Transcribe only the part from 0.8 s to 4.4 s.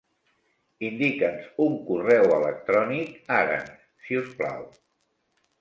Indica'ns un correu electrònic ara, si us